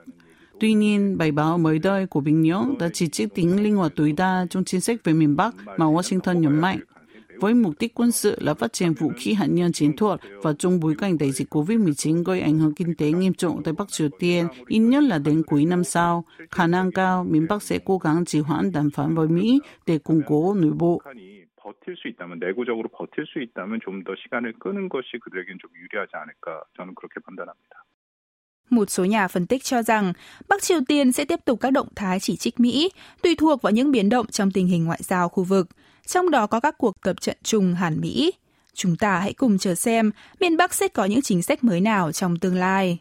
Tuy 0.60 0.74
nhiên, 0.74 1.18
bài 1.18 1.32
báo 1.32 1.58
mới 1.58 1.80
đây 1.80 2.08
của 2.08 2.20
Bình 2.20 2.42
Nhưỡng 2.42 2.76
đã 2.80 2.90
chỉ 2.94 3.08
trích 3.08 3.36
tính 3.36 3.64
linh 3.64 3.76
hoạt 3.76 3.92
tối 3.96 4.14
đa 4.18 4.46
trong 4.50 4.64
chính 4.64 4.82
sách 4.82 5.04
về 5.04 5.14
miền 5.14 5.36
Bắc 5.36 5.56
mà 5.78 5.86
Washington 5.86 6.40
nhấn 6.40 6.62
mạnh 6.62 6.80
với 7.42 7.54
mục 7.54 7.74
đích 7.80 7.94
quân 7.94 8.12
sự 8.12 8.36
là 8.42 8.54
phát 8.54 8.74
triển 8.74 8.94
vũ 8.94 9.12
khí 9.18 9.34
hạt 9.34 9.46
nhân 9.50 9.72
chiến 9.72 9.96
thuật 9.96 10.20
và 10.44 10.54
trong 10.60 10.80
bối 10.80 10.96
cảnh 10.98 11.18
đại 11.18 11.32
dịch 11.32 11.54
COVID-19 11.54 12.24
gây 12.24 12.42
ảnh 12.42 12.58
hưởng 12.58 12.74
kinh 12.76 12.96
tế 12.96 13.12
nghiêm 13.12 13.34
trọng 13.34 13.64
tại 13.64 13.74
Bắc 13.78 13.88
Triều 13.90 14.10
Tiên, 14.20 14.48
ít 14.68 14.80
nhất 14.80 15.04
là 15.04 15.18
đến 15.18 15.44
cuối 15.48 15.66
năm 15.66 15.84
sau, 15.84 16.26
khả 16.52 16.68
năng 16.68 16.92
cao 16.92 17.24
miền 17.24 17.46
Bắc 17.50 17.64
sẽ 17.64 17.80
cố 17.86 17.98
gắng 17.98 18.26
trì 18.26 18.40
hoãn 18.40 18.72
đàm 18.72 18.90
phán 18.90 19.16
với 19.16 19.28
Mỹ 19.28 19.60
để 19.86 19.98
củng 19.98 20.22
cố 20.28 20.54
nội 20.54 20.72
bộ. 20.72 21.02
북한이 21.04 21.38
버틸 21.68 21.96
수 22.00 22.08
있다면 22.08 22.40
내부적으로 22.40 22.88
버틸 22.98 23.26
수 23.28 23.40
있다면 23.40 23.80
좀 23.84 24.04
더 24.04 24.16
시간을 24.16 24.54
끄는 24.60 24.90
것이 24.90 25.20
그들에겐 25.24 25.58
좀 25.62 25.70
유리하지 25.76 26.12
않을까 26.16 26.64
저는 26.78 26.96
그렇게 26.96 27.20
판단합니다. 27.26 27.84
Một 28.70 28.90
số 28.90 29.06
nhà 29.06 29.28
phân 29.28 29.48
tích 29.48 29.64
cho 29.64 29.82
rằng 29.82 30.14
Bắc 30.50 30.62
Triều 30.62 30.80
Tiên 30.88 31.12
sẽ 31.12 31.26
tiếp 31.26 31.40
tục 31.46 31.60
các 31.62 31.72
động 31.72 31.88
thái 31.96 32.20
chỉ 32.20 32.36
trích 32.36 32.60
Mỹ, 32.60 32.92
tùy 33.24 33.36
thuộc 33.36 33.62
vào 33.62 33.72
những 33.72 33.92
biến 33.92 34.10
động 34.10 34.26
trong 34.28 34.52
tình 34.52 34.68
hình 34.68 34.86
ngoại 34.86 35.00
giao 35.04 35.30
khu 35.30 35.44
vực, 35.44 35.68
trong 36.07 36.31
đó 36.31 36.47
có 36.47 36.61
các 36.61 36.79
cuộc 36.79 37.01
tập 37.03 37.21
trận 37.21 37.37
chung 37.43 37.75
Hàn 37.75 38.01
Mỹ. 38.01 38.33
Chúng 38.75 38.97
ta 38.97 39.19
hãy 39.19 39.33
cùng 39.33 39.59
chờ 39.59 39.75
xem 39.75 40.11
miền 40.41 40.57
Bắc 40.57 40.75
sẽ 40.75 40.89
có 40.89 41.05
những 41.05 41.23
chính 41.23 41.43
sách 41.43 41.65
mới 41.65 41.81
nào 41.81 42.13
trong 42.13 42.39
tương 42.39 42.57
lai. 42.57 42.99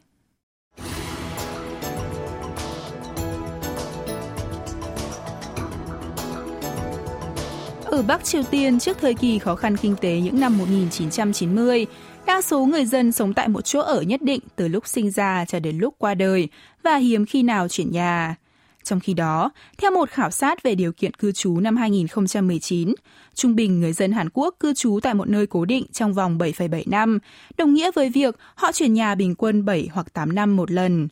Ở 7.91 8.01
Bắc 8.01 8.23
Triều 8.23 8.43
Tiên 8.43 8.79
trước 8.79 8.97
thời 9.01 9.13
kỳ 9.13 9.39
khó 9.39 9.55
khăn 9.55 9.77
kinh 9.77 9.95
tế 10.01 10.19
những 10.19 10.39
năm 10.39 10.57
1990, 10.57 11.85
đa 12.25 12.41
số 12.41 12.65
người 12.65 12.85
dân 12.85 13.11
sống 13.11 13.33
tại 13.33 13.47
một 13.47 13.61
chỗ 13.61 13.79
ở 13.79 14.01
nhất 14.01 14.21
định 14.21 14.39
từ 14.55 14.67
lúc 14.67 14.87
sinh 14.87 15.11
ra 15.11 15.45
cho 15.45 15.59
đến 15.59 15.77
lúc 15.77 15.95
qua 15.97 16.15
đời 16.15 16.47
và 16.83 16.95
hiếm 16.95 17.25
khi 17.25 17.43
nào 17.43 17.67
chuyển 17.67 17.91
nhà. 17.91 18.35
Trong 18.83 18.99
khi 18.99 19.13
đó, 19.13 19.51
theo 19.77 19.91
một 19.91 20.09
khảo 20.09 20.31
sát 20.31 20.63
về 20.63 20.75
điều 20.75 20.91
kiện 20.91 21.13
cư 21.13 21.31
trú 21.31 21.59
năm 21.59 21.77
2019, 21.77 22.93
trung 23.33 23.55
bình 23.55 23.79
người 23.79 23.93
dân 23.93 24.11
Hàn 24.11 24.29
Quốc 24.33 24.55
cư 24.59 24.73
trú 24.73 24.99
tại 25.03 25.13
một 25.13 25.29
nơi 25.29 25.47
cố 25.47 25.65
định 25.65 25.85
trong 25.91 26.13
vòng 26.13 26.37
7,7 26.37 26.83
năm, 26.85 27.19
đồng 27.57 27.73
nghĩa 27.73 27.91
với 27.91 28.09
việc 28.09 28.35
họ 28.55 28.71
chuyển 28.71 28.93
nhà 28.93 29.15
bình 29.15 29.35
quân 29.35 29.65
7 29.65 29.89
hoặc 29.91 30.13
8 30.13 30.35
năm 30.35 30.55
một 30.55 30.71
lần. 30.71 31.07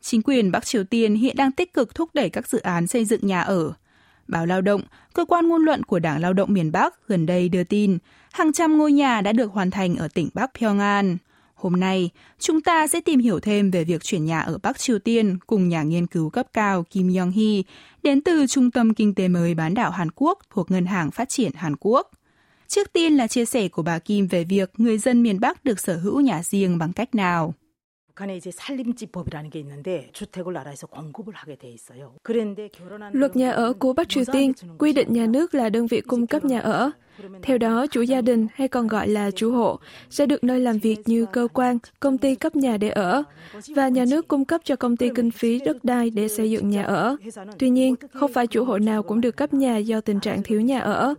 Chính 0.00 0.22
quyền 0.22 0.50
Bắc 0.50 0.64
Triều 0.64 0.84
Tiên 0.84 1.14
hiện 1.14 1.36
đang 1.36 1.52
tích 1.52 1.74
cực 1.74 1.94
thúc 1.94 2.10
đẩy 2.14 2.30
các 2.30 2.48
dự 2.48 2.58
án 2.58 2.86
xây 2.86 3.04
dựng 3.04 3.26
nhà 3.26 3.40
ở. 3.40 3.72
Báo 4.28 4.46
Lao 4.46 4.60
động, 4.60 4.82
cơ 5.14 5.24
quan 5.24 5.48
ngôn 5.48 5.62
luận 5.62 5.82
của 5.82 5.98
Đảng 5.98 6.20
Lao 6.20 6.32
động 6.32 6.52
miền 6.52 6.72
Bắc 6.72 7.08
gần 7.08 7.26
đây 7.26 7.48
đưa 7.48 7.64
tin, 7.64 7.98
hàng 8.32 8.52
trăm 8.52 8.78
ngôi 8.78 8.92
nhà 8.92 9.20
đã 9.20 9.32
được 9.32 9.52
hoàn 9.52 9.70
thành 9.70 9.96
ở 9.96 10.08
tỉnh 10.08 10.28
Bắc 10.34 10.50
Pyongan. 10.60 11.16
Hôm 11.56 11.80
nay, 11.80 12.10
chúng 12.38 12.60
ta 12.60 12.86
sẽ 12.86 13.00
tìm 13.00 13.20
hiểu 13.20 13.40
thêm 13.40 13.70
về 13.70 13.84
việc 13.84 14.04
chuyển 14.04 14.24
nhà 14.24 14.40
ở 14.40 14.58
Bắc 14.62 14.78
Triều 14.78 14.98
Tiên 14.98 15.38
cùng 15.46 15.68
nhà 15.68 15.82
nghiên 15.82 16.06
cứu 16.06 16.30
cấp 16.30 16.46
cao 16.52 16.84
Kim 16.90 17.08
Yong-hee 17.08 17.62
đến 18.02 18.20
từ 18.20 18.46
Trung 18.46 18.70
tâm 18.70 18.94
Kinh 18.94 19.14
tế 19.14 19.28
mới 19.28 19.54
bán 19.54 19.74
đảo 19.74 19.90
Hàn 19.90 20.08
Quốc 20.14 20.38
thuộc 20.50 20.70
Ngân 20.70 20.86
hàng 20.86 21.10
Phát 21.10 21.28
triển 21.28 21.52
Hàn 21.54 21.74
Quốc. 21.80 22.10
Trước 22.68 22.92
tiên 22.92 23.16
là 23.16 23.26
chia 23.26 23.44
sẻ 23.44 23.68
của 23.68 23.82
bà 23.82 23.98
Kim 23.98 24.26
về 24.26 24.44
việc 24.44 24.70
người 24.76 24.98
dân 24.98 25.22
miền 25.22 25.40
Bắc 25.40 25.64
được 25.64 25.80
sở 25.80 25.96
hữu 25.96 26.20
nhà 26.20 26.42
riêng 26.42 26.78
bằng 26.78 26.92
cách 26.92 27.14
nào. 27.14 27.54
Luật 33.12 33.36
nhà 33.36 33.50
ở 33.50 33.72
của 33.72 33.92
Bắc 33.92 34.08
Triều 34.08 34.24
Tiên 34.32 34.52
quy 34.78 34.92
định 34.92 35.12
nhà 35.12 35.26
nước 35.26 35.54
là 35.54 35.68
đơn 35.68 35.86
vị 35.86 36.00
cung 36.00 36.26
cấp 36.26 36.44
nhà 36.44 36.60
ở. 36.60 36.90
Theo 37.42 37.58
đó, 37.58 37.86
chủ 37.86 38.02
gia 38.02 38.20
đình 38.20 38.46
hay 38.54 38.68
còn 38.68 38.86
gọi 38.86 39.08
là 39.08 39.30
chủ 39.30 39.52
hộ 39.52 39.78
sẽ 40.10 40.26
được 40.26 40.44
nơi 40.44 40.60
làm 40.60 40.78
việc 40.78 41.08
như 41.08 41.26
cơ 41.32 41.48
quan, 41.52 41.78
công 42.00 42.18
ty 42.18 42.34
cấp 42.34 42.56
nhà 42.56 42.76
để 42.76 42.88
ở 42.88 43.22
và 43.74 43.88
nhà 43.88 44.04
nước 44.10 44.28
cung 44.28 44.44
cấp 44.44 44.60
cho 44.64 44.76
công 44.76 44.96
ty 44.96 45.08
kinh 45.14 45.30
phí 45.30 45.60
đất 45.64 45.84
đai 45.84 46.10
để 46.10 46.28
xây 46.28 46.50
dựng 46.50 46.70
nhà 46.70 46.82
ở. 46.82 47.16
Tuy 47.58 47.70
nhiên, 47.70 47.94
không 48.12 48.32
phải 48.32 48.46
chủ 48.46 48.64
hộ 48.64 48.78
nào 48.78 49.02
cũng 49.02 49.20
được 49.20 49.36
cấp 49.36 49.54
nhà 49.54 49.76
do 49.76 50.00
tình 50.00 50.20
trạng 50.20 50.42
thiếu 50.42 50.60
nhà 50.60 50.80
ở. 50.80 51.14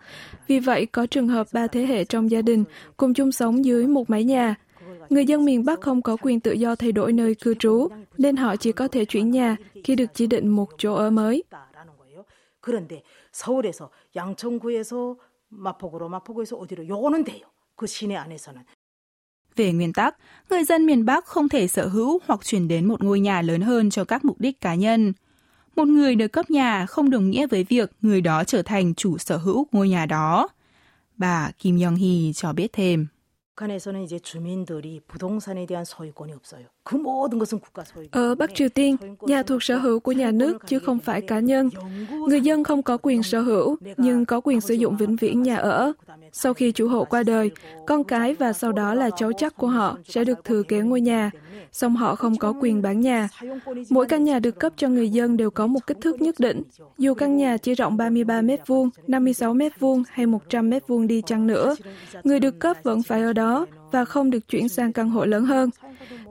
Vì 0.47 0.59
vậy, 0.59 0.85
có 0.85 1.05
trường 1.05 1.27
hợp 1.27 1.47
ba 1.53 1.67
thế 1.67 1.85
hệ 1.85 2.05
trong 2.05 2.31
gia 2.31 2.41
đình 2.41 2.63
cùng 2.97 3.13
chung 3.13 3.31
sống 3.31 3.65
dưới 3.65 3.87
một 3.87 4.09
mái 4.09 4.23
nhà. 4.23 4.55
Người 5.10 5.26
dân 5.26 5.44
miền 5.44 5.64
Bắc 5.64 5.80
không 5.80 6.02
có 6.02 6.16
quyền 6.22 6.40
tự 6.40 6.52
do 6.52 6.74
thay 6.74 6.92
đổi 6.92 7.12
nơi 7.12 7.34
cư 7.34 7.54
trú, 7.54 7.88
nên 8.18 8.36
họ 8.36 8.56
chỉ 8.56 8.72
có 8.72 8.88
thể 8.88 9.04
chuyển 9.04 9.30
nhà 9.30 9.56
khi 9.84 9.94
được 9.94 10.10
chỉ 10.14 10.26
định 10.26 10.48
một 10.48 10.68
chỗ 10.78 10.94
ở 10.94 11.10
mới. 11.10 11.42
그런데 12.62 13.02
서울에서 13.32 13.90
양천구에서 14.16 15.16
마포구로 15.48 16.08
마포구에서 16.08 16.56
어디로 16.56 16.88
요거는 16.88 17.24
돼요. 17.24 17.44
그 17.76 17.86
시내 17.86 18.14
안에서는. 18.14 18.62
Về 19.56 19.72
nguyên 19.72 19.92
tắc, 19.92 20.16
người 20.50 20.64
dân 20.64 20.86
miền 20.86 21.04
Bắc 21.04 21.24
không 21.24 21.48
thể 21.48 21.68
sở 21.68 21.88
hữu 21.88 22.20
hoặc 22.26 22.40
chuyển 22.44 22.68
đến 22.68 22.88
một 22.88 23.02
ngôi 23.02 23.20
nhà 23.20 23.42
lớn 23.42 23.60
hơn 23.60 23.90
cho 23.90 24.04
các 24.04 24.24
mục 24.24 24.40
đích 24.40 24.60
cá 24.60 24.74
nhân. 24.74 25.12
Một 25.76 25.88
người 25.88 26.14
được 26.14 26.28
cấp 26.28 26.50
nhà 26.50 26.86
không 26.86 27.10
đồng 27.10 27.30
nghĩa 27.30 27.46
với 27.46 27.64
việc 27.64 27.90
người 28.02 28.20
đó 28.20 28.44
trở 28.44 28.62
thành 28.62 28.94
chủ 28.94 29.18
sở 29.18 29.36
hữu 29.36 29.66
ngôi 29.72 29.88
nhà 29.88 30.06
đó. 30.06 30.48
Bà 31.16 31.50
Kim 31.58 31.78
Young 31.78 31.96
Hee 31.96 32.32
cho 32.34 32.52
biết 32.52 32.72
thêm. 32.72 33.06
북한에서는 33.62 34.02
이제 34.02 34.18
주민들이 34.18 35.00
부동산에 35.06 35.66
대한 35.66 35.84
소유권이 35.84 36.32
없어요. 36.32 36.66
그 36.84 36.96
모든 36.96 37.38
것은 37.38 37.60
국가 37.60 37.84
소유. 37.84 38.08
Ở 38.10 38.34
Bắc 38.34 38.54
Triều 38.54 38.68
Tiên, 38.68 38.96
nhà 39.20 39.42
thuộc 39.42 39.62
sở 39.62 39.78
hữu 39.78 40.00
của 40.00 40.12
nhà 40.12 40.30
nước 40.30 40.66
chứ 40.66 40.78
không 40.78 40.98
phải 40.98 41.20
cá 41.20 41.40
nhân. 41.40 41.70
Người 42.28 42.40
dân 42.40 42.64
không 42.64 42.82
có 42.82 42.98
quyền 43.02 43.22
sở 43.22 43.40
hữu, 43.40 43.76
nhưng 43.96 44.24
có 44.24 44.40
quyền 44.40 44.60
sử 44.60 44.74
dụng 44.74 44.96
vĩnh 44.96 45.16
viễn 45.16 45.42
nhà 45.42 45.56
ở. 45.56 45.92
Sau 46.32 46.54
khi 46.54 46.72
chủ 46.72 46.88
hộ 46.88 47.04
qua 47.04 47.22
đời, 47.22 47.50
con 47.86 48.04
cái 48.04 48.34
và 48.34 48.52
sau 48.52 48.72
đó 48.72 48.94
là 48.94 49.10
cháu 49.16 49.32
chắc 49.32 49.56
của 49.56 49.66
họ 49.66 49.98
sẽ 50.04 50.24
được 50.24 50.44
thừa 50.44 50.62
kế 50.62 50.80
ngôi 50.80 51.00
nhà, 51.00 51.30
song 51.72 51.96
họ 51.96 52.14
không 52.14 52.36
có 52.36 52.54
quyền 52.60 52.82
bán 52.82 53.00
nhà. 53.00 53.28
Mỗi 53.90 54.06
căn 54.06 54.24
nhà 54.24 54.38
được 54.38 54.58
cấp 54.60 54.72
cho 54.76 54.88
người 54.88 55.08
dân 55.08 55.36
đều 55.36 55.50
có 55.50 55.66
một 55.66 55.86
kích 55.86 56.00
thước 56.00 56.22
nhất 56.22 56.34
định. 56.38 56.62
Dù 56.98 57.14
căn 57.14 57.36
nhà 57.36 57.56
chỉ 57.56 57.74
rộng 57.74 57.96
33 57.96 58.42
m2, 58.42 58.90
56 59.06 59.54
m2 59.54 60.02
hay 60.08 60.26
100 60.26 60.70
m2 60.70 61.06
đi 61.06 61.22
chăng 61.26 61.46
nữa, 61.46 61.76
người 62.24 62.40
được 62.40 62.58
cấp 62.60 62.76
vẫn 62.82 63.02
phải 63.02 63.22
ở 63.22 63.32
đó 63.32 63.45
và 63.91 64.05
không 64.05 64.29
được 64.29 64.47
chuyển 64.47 64.69
sang 64.69 64.93
căn 64.93 65.09
hộ 65.09 65.25
lớn 65.25 65.45
hơn. 65.45 65.69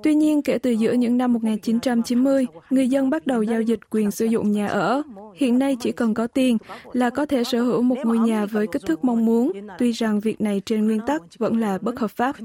Tuy 0.02 0.14
nhiên, 0.14 0.42
kể 0.42 0.58
từ 0.58 0.70
giữa 0.70 0.92
những 0.92 1.18
năm 1.18 1.32
1990, 1.32 2.46
người 2.70 2.88
dân 2.88 3.11
bắt 3.11 3.26
đầu 3.26 3.42
giao 3.42 3.61
dịch 3.61 3.80
quyền 3.90 4.11
sử 4.11 4.26
dụng 4.26 4.52
nhà 4.52 4.66
ở. 4.66 5.02
Hiện 5.35 5.58
nay 5.58 5.76
chỉ 5.80 5.92
cần 5.92 6.14
có 6.14 6.26
tiền 6.26 6.58
là 6.92 7.11
có 7.11 7.26
thể 7.26 7.44
sở 7.44 7.62
hữu 7.62 7.82
một 7.82 7.96
ngôi 8.04 8.18
nhà 8.18 8.46
với 8.46 8.66
kích 8.66 8.82
thước 8.87 9.04
mong 9.04 9.26
muốn, 9.26 9.52
tuy 9.78 9.92
rằng 9.92 10.20
việc 10.20 10.40
này 10.40 10.62
trên 10.66 10.87
nguyên 10.87 11.00
tắc 11.06 11.23
vẫn 11.38 11.61
là 11.61 11.78
bất 11.78 11.99
hợp 11.99 12.11
pháp. 12.11 12.37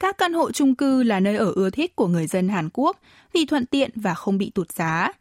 Các 0.00 0.18
căn 0.18 0.32
hộ 0.32 0.52
chung 0.52 0.74
cư 0.74 1.02
là 1.02 1.20
nơi 1.20 1.36
ở 1.36 1.52
ưa 1.54 1.70
thích 1.70 1.96
của 1.96 2.06
người 2.06 2.26
dân 2.26 2.48
Hàn 2.48 2.68
Quốc 2.72 3.00
vì 3.32 3.46
thuận 3.46 3.66
tiện 3.66 3.90
và 3.94 4.14
không 4.14 4.38
bị 4.38 4.50
tụt 4.50 4.72
giá. 4.72 5.12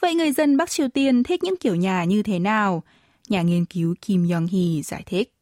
Vậy 0.00 0.14
người 0.14 0.32
dân 0.32 0.56
Bắc 0.56 0.70
Triều 0.70 0.88
Tiên 0.88 1.22
thích 1.22 1.42
những 1.42 1.56
kiểu 1.56 1.74
nhà 1.74 2.04
như 2.04 2.22
thế 2.22 2.38
nào? 2.38 2.82
Nhà 3.28 3.42
nghiên 3.42 3.64
cứu 3.64 3.94
Kim 4.00 4.28
Young 4.28 4.46
Hee 4.46 4.82
giải 4.84 5.02
thích. 5.06 5.32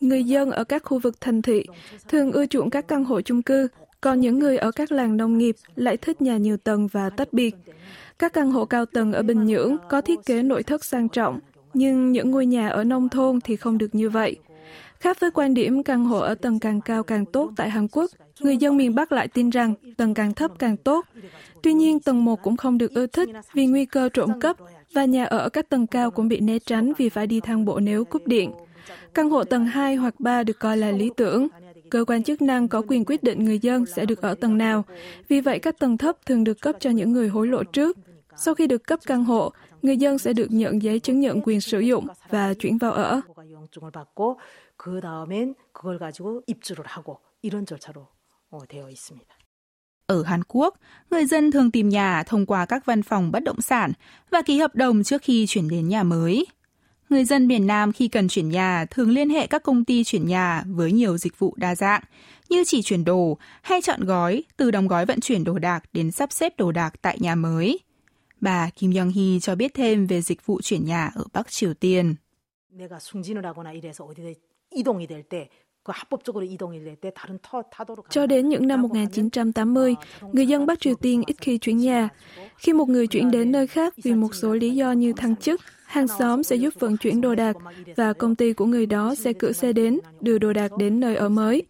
Người 0.00 0.24
dân 0.24 0.50
ở 0.50 0.64
các 0.64 0.82
khu 0.84 0.98
vực 0.98 1.20
thành 1.20 1.42
thị 1.42 1.64
thường 2.08 2.32
ưa 2.32 2.46
chuộng 2.46 2.70
các 2.70 2.88
căn 2.88 3.04
hộ 3.04 3.20
chung 3.20 3.42
cư, 3.42 3.68
còn 4.00 4.20
những 4.20 4.38
người 4.38 4.58
ở 4.58 4.70
các 4.70 4.92
làng 4.92 5.16
nông 5.16 5.38
nghiệp 5.38 5.56
lại 5.74 5.96
thích 5.96 6.22
nhà 6.22 6.36
nhiều 6.36 6.56
tầng 6.56 6.86
và 6.86 7.10
tách 7.10 7.32
biệt. 7.32 7.54
Các 8.18 8.32
căn 8.32 8.50
hộ 8.50 8.64
cao 8.64 8.86
tầng 8.86 9.12
ở 9.12 9.22
Bình 9.22 9.44
Nhưỡng 9.44 9.76
có 9.88 10.00
thiết 10.00 10.18
kế 10.26 10.42
nội 10.42 10.62
thất 10.62 10.84
sang 10.84 11.08
trọng, 11.08 11.38
nhưng 11.74 12.12
những 12.12 12.30
ngôi 12.30 12.46
nhà 12.46 12.68
ở 12.68 12.84
nông 12.84 13.08
thôn 13.08 13.40
thì 13.40 13.56
không 13.56 13.78
được 13.78 13.94
như 13.94 14.10
vậy. 14.10 14.36
Khác 15.00 15.20
với 15.20 15.30
quan 15.30 15.54
điểm 15.54 15.82
căn 15.82 16.04
hộ 16.04 16.18
ở 16.18 16.34
tầng 16.34 16.60
càng 16.60 16.80
cao 16.80 17.02
càng 17.02 17.26
tốt 17.26 17.50
tại 17.56 17.70
Hàn 17.70 17.88
Quốc, 17.88 18.10
người 18.40 18.56
dân 18.56 18.76
miền 18.76 18.94
Bắc 18.94 19.12
lại 19.12 19.28
tin 19.28 19.50
rằng 19.50 19.74
tầng 19.96 20.14
càng 20.14 20.34
thấp 20.34 20.50
càng 20.58 20.76
tốt. 20.76 21.06
Tuy 21.62 21.72
nhiên, 21.72 22.00
tầng 22.00 22.24
1 22.24 22.42
cũng 22.42 22.56
không 22.56 22.78
được 22.78 22.94
ưa 22.94 23.06
thích 23.06 23.28
vì 23.54 23.66
nguy 23.66 23.84
cơ 23.84 24.08
trộm 24.08 24.40
cắp 24.40 24.56
và 24.94 25.04
nhà 25.04 25.24
ở 25.24 25.48
các 25.48 25.68
tầng 25.68 25.86
cao 25.86 26.10
cũng 26.10 26.28
bị 26.28 26.40
né 26.40 26.58
tránh 26.58 26.92
vì 26.98 27.08
phải 27.08 27.26
đi 27.26 27.40
thang 27.40 27.64
bộ 27.64 27.80
nếu 27.80 28.04
cúp 28.04 28.26
điện. 28.26 28.52
Căn 29.14 29.30
hộ 29.30 29.44
tầng 29.44 29.64
2 29.64 29.96
hoặc 29.96 30.20
3 30.20 30.42
được 30.42 30.58
coi 30.58 30.76
là 30.76 30.90
lý 30.90 31.10
tưởng. 31.16 31.48
Cơ 31.90 32.04
quan 32.06 32.22
chức 32.22 32.42
năng 32.42 32.68
có 32.68 32.82
quyền 32.88 33.04
quyết 33.04 33.22
định 33.22 33.44
người 33.44 33.58
dân 33.58 33.86
sẽ 33.86 34.04
được 34.04 34.22
ở 34.22 34.34
tầng 34.34 34.58
nào. 34.58 34.84
Vì 35.28 35.40
vậy, 35.40 35.58
các 35.58 35.78
tầng 35.78 35.98
thấp 35.98 36.16
thường 36.26 36.44
được 36.44 36.60
cấp 36.60 36.76
cho 36.80 36.90
những 36.90 37.12
người 37.12 37.28
hối 37.28 37.46
lộ 37.46 37.64
trước. 37.64 37.98
Sau 38.36 38.54
khi 38.54 38.66
được 38.66 38.86
cấp 38.86 39.00
căn 39.06 39.24
hộ, 39.24 39.52
người 39.82 39.96
dân 39.96 40.18
sẽ 40.18 40.32
được 40.32 40.46
nhận 40.50 40.82
giấy 40.82 41.00
chứng 41.00 41.20
nhận 41.20 41.40
quyền 41.44 41.60
sử 41.60 41.80
dụng 41.80 42.06
và 42.28 42.54
chuyển 42.54 42.78
vào 42.78 42.92
ở. 42.92 43.20
그 44.79 45.01
다음엔 45.01 45.55
그걸 45.71 45.97
가지고 45.99 46.41
입주를 46.47 46.85
하고 46.85 47.19
이런 47.41 47.65
절차로 47.65 48.07
되어 48.69 48.89
있습니다. 48.89 49.35
Ở 50.07 50.23
Hàn 50.23 50.43
Quốc, 50.47 50.75
người 51.11 51.25
dân 51.25 51.51
thường 51.51 51.71
tìm 51.71 51.89
nhà 51.89 52.23
thông 52.23 52.45
qua 52.45 52.65
các 52.65 52.85
văn 52.85 53.03
phòng 53.03 53.31
bất 53.31 53.43
động 53.43 53.61
sản 53.61 53.91
và 54.31 54.41
ký 54.41 54.59
hợp 54.59 54.75
đồng 54.75 55.03
trước 55.03 55.21
khi 55.21 55.45
chuyển 55.47 55.67
đến 55.67 55.87
nhà 55.87 56.03
mới. 56.03 56.45
Người 57.09 57.25
dân 57.25 57.47
miền 57.47 57.67
Nam 57.67 57.91
khi 57.91 58.07
cần 58.07 58.27
chuyển 58.27 58.49
nhà 58.49 58.85
thường 58.85 59.09
liên 59.09 59.29
hệ 59.29 59.47
các 59.47 59.63
công 59.63 59.85
ty 59.85 60.03
chuyển 60.03 60.27
nhà 60.27 60.63
với 60.67 60.91
nhiều 60.91 61.17
dịch 61.17 61.39
vụ 61.39 61.53
đa 61.57 61.75
dạng, 61.75 62.01
như 62.49 62.63
chỉ 62.67 62.81
chuyển 62.81 63.03
đồ 63.03 63.37
hay 63.61 63.81
chọn 63.81 64.03
gói, 64.03 64.43
từ 64.57 64.71
đóng 64.71 64.87
gói 64.87 65.05
vận 65.05 65.19
chuyển 65.19 65.43
đồ 65.43 65.59
đạc 65.59 65.83
đến 65.93 66.11
sắp 66.11 66.31
xếp 66.31 66.57
đồ 66.57 66.71
đạc 66.71 66.93
tại 67.01 67.17
nhà 67.19 67.35
mới. 67.35 67.79
Bà 68.41 68.69
Kim 68.75 68.93
Young 68.93 69.11
Hee 69.11 69.39
cho 69.41 69.55
biết 69.55 69.73
thêm 69.73 70.07
về 70.07 70.21
dịch 70.21 70.45
vụ 70.45 70.61
chuyển 70.61 70.85
nhà 70.85 71.11
ở 71.15 71.23
Bắc 71.33 71.51
Triều 71.51 71.73
Tiên. 71.73 72.15
내가 72.75 72.99
승진을 72.99 73.45
하거나 73.45 73.71
이래서 73.71 74.03
어디에 74.03 74.35
이동이 74.71 75.07
될때 75.07 75.49
cho 78.09 78.25
đến 78.25 78.49
những 78.49 78.67
năm 78.67 78.81
1980, 78.81 79.95
người 80.33 80.47
dân 80.47 80.65
Bắc 80.65 80.79
Triều 80.79 80.95
Tiên 80.95 81.23
ít 81.27 81.35
khi 81.41 81.57
chuyển 81.57 81.77
nhà. 81.77 82.09
Khi 82.57 82.73
một 82.73 82.89
người 82.89 83.07
chuyển 83.07 83.31
đến 83.31 83.51
nơi 83.51 83.67
khác 83.67 83.93
vì 84.03 84.13
một 84.13 84.35
số 84.35 84.53
lý 84.53 84.75
do 84.75 84.91
như 84.91 85.13
thăng 85.13 85.35
chức, 85.35 85.61
hàng 85.85 86.07
xóm 86.07 86.43
sẽ 86.43 86.55
giúp 86.55 86.73
vận 86.79 86.97
chuyển 86.97 87.21
đồ 87.21 87.35
đạc 87.35 87.55
và 87.95 88.13
công 88.13 88.35
ty 88.35 88.53
của 88.53 88.65
người 88.65 88.85
đó 88.85 89.15
sẽ 89.15 89.33
cử 89.33 89.51
xe 89.51 89.73
đến, 89.73 89.99
đưa 90.21 90.37
đồ 90.37 90.53
đạc 90.53 90.71
đến 90.77 90.99
nơi 90.99 91.15
ở 91.15 91.29
mới. 91.29 91.63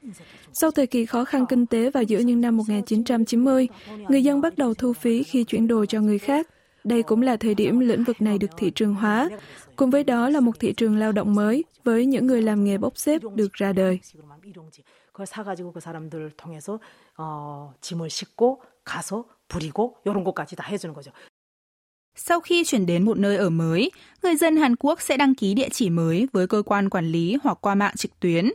Sau 0.53 0.71
thời 0.71 0.87
kỳ 0.87 1.05
khó 1.05 1.25
khăn 1.25 1.45
kinh 1.49 1.65
tế 1.65 1.89
vào 1.89 2.03
giữa 2.03 2.19
những 2.19 2.41
năm 2.41 2.57
1990, 2.57 3.67
người 4.09 4.23
dân 4.23 4.41
bắt 4.41 4.57
đầu 4.57 4.73
thu 4.73 4.93
phí 4.93 5.23
khi 5.23 5.43
chuyển 5.43 5.67
đồ 5.67 5.85
cho 5.85 6.01
người 6.01 6.19
khác. 6.19 6.47
Đây 6.84 7.02
cũng 7.02 7.22
là 7.22 7.36
thời 7.36 7.54
điểm 7.54 7.80
lĩnh 7.80 8.04
vực 8.04 8.22
này 8.22 8.38
được 8.38 8.50
thị 8.56 8.70
trường 8.74 8.94
hóa. 8.94 9.28
Cùng 9.76 9.90
với 9.90 10.04
đó 10.04 10.28
là 10.28 10.40
một 10.40 10.60
thị 10.60 10.72
trường 10.76 10.96
lao 10.96 11.12
động 11.12 11.34
mới 11.34 11.64
với 11.84 12.06
những 12.06 12.26
người 12.26 12.42
làm 12.42 12.64
nghề 12.64 12.78
bốc 12.78 12.98
xếp 12.98 13.22
được 13.34 13.52
ra 13.52 13.72
đời. 13.72 14.00
Sau 22.16 22.40
khi 22.40 22.64
chuyển 22.64 22.86
đến 22.86 23.04
một 23.04 23.18
nơi 23.18 23.36
ở 23.36 23.50
mới, 23.50 23.90
người 24.22 24.36
dân 24.36 24.56
Hàn 24.56 24.76
Quốc 24.76 25.00
sẽ 25.00 25.16
đăng 25.16 25.34
ký 25.34 25.54
địa 25.54 25.68
chỉ 25.72 25.90
mới 25.90 26.28
với 26.32 26.46
cơ 26.46 26.62
quan 26.66 26.90
quản 26.90 27.06
lý 27.06 27.36
hoặc 27.42 27.58
qua 27.60 27.74
mạng 27.74 27.96
trực 27.96 28.20
tuyến. 28.20 28.50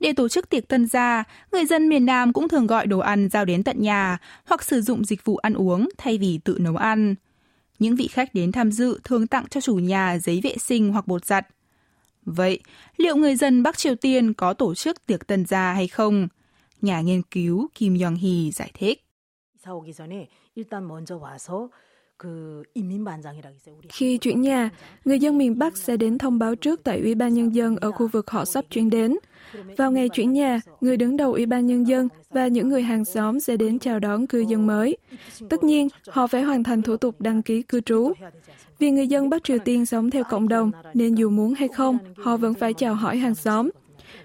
Để 0.00 0.12
tổ 0.12 0.28
chức 0.28 0.48
tiệc 0.48 0.68
tân 0.68 0.86
gia, 0.86 1.24
người 1.52 1.66
dân 1.66 1.88
miền 1.88 2.06
Nam 2.06 2.32
cũng 2.32 2.48
thường 2.48 2.66
gọi 2.66 2.86
đồ 2.86 2.98
ăn 2.98 3.28
giao 3.28 3.44
đến 3.44 3.62
tận 3.62 3.82
nhà 3.82 4.18
hoặc 4.44 4.62
sử 4.62 4.80
dụng 4.80 5.04
dịch 5.04 5.24
vụ 5.24 5.36
ăn 5.36 5.54
uống 5.54 5.88
thay 5.98 6.18
vì 6.18 6.40
tự 6.44 6.58
nấu 6.60 6.76
ăn. 6.76 7.14
Những 7.78 7.96
vị 7.96 8.08
khách 8.08 8.34
đến 8.34 8.52
tham 8.52 8.72
dự 8.72 9.00
thường 9.04 9.26
tặng 9.26 9.44
cho 9.50 9.60
chủ 9.60 9.74
nhà 9.74 10.18
giấy 10.18 10.40
vệ 10.42 10.54
sinh 10.58 10.92
hoặc 10.92 11.06
bột 11.06 11.24
giặt. 11.24 11.46
Vậy, 12.24 12.60
liệu 12.96 13.16
người 13.16 13.36
dân 13.36 13.62
Bắc 13.62 13.78
Triều 13.78 13.94
Tiên 13.94 14.34
có 14.34 14.54
tổ 14.54 14.74
chức 14.74 15.06
tiệc 15.06 15.26
tân 15.26 15.46
gia 15.46 15.72
hay 15.72 15.88
không? 15.88 16.28
Nhà 16.80 17.00
nghiên 17.00 17.22
cứu 17.22 17.68
Kim 17.74 17.94
Yong-hee 17.94 18.50
giải 18.50 18.70
thích. 18.74 19.04
Khi 23.88 24.18
chuyển 24.18 24.40
nhà, 24.40 24.70
người 25.04 25.18
dân 25.18 25.38
miền 25.38 25.58
Bắc 25.58 25.76
sẽ 25.76 25.96
đến 25.96 26.18
thông 26.18 26.38
báo 26.38 26.54
trước 26.54 26.80
tại 26.84 27.00
Ủy 27.00 27.14
ban 27.14 27.34
Nhân 27.34 27.54
dân 27.54 27.76
ở 27.76 27.90
khu 27.92 28.08
vực 28.08 28.30
họ 28.30 28.44
sắp 28.44 28.64
chuyển 28.70 28.90
đến. 28.90 29.16
Vào 29.76 29.92
ngày 29.92 30.08
chuyển 30.08 30.32
nhà, 30.32 30.60
người 30.80 30.96
đứng 30.96 31.16
đầu 31.16 31.32
Ủy 31.32 31.46
ban 31.46 31.66
Nhân 31.66 31.86
dân 31.86 32.08
và 32.30 32.46
những 32.46 32.68
người 32.68 32.82
hàng 32.82 33.04
xóm 33.04 33.40
sẽ 33.40 33.56
đến 33.56 33.78
chào 33.78 33.98
đón 34.00 34.26
cư 34.26 34.40
dân 34.40 34.66
mới. 34.66 34.96
Tất 35.50 35.64
nhiên, 35.64 35.88
họ 36.08 36.26
phải 36.26 36.42
hoàn 36.42 36.64
thành 36.64 36.82
thủ 36.82 36.96
tục 36.96 37.20
đăng 37.20 37.42
ký 37.42 37.62
cư 37.62 37.80
trú. 37.80 38.12
Vì 38.78 38.90
người 38.90 39.06
dân 39.06 39.30
Bắc 39.30 39.44
Triều 39.44 39.58
Tiên 39.58 39.86
sống 39.86 40.10
theo 40.10 40.24
cộng 40.24 40.48
đồng, 40.48 40.70
nên 40.94 41.14
dù 41.14 41.30
muốn 41.30 41.54
hay 41.54 41.68
không, 41.68 41.98
họ 42.16 42.36
vẫn 42.36 42.54
phải 42.54 42.74
chào 42.74 42.94
hỏi 42.94 43.16
hàng 43.16 43.34
xóm. 43.34 43.70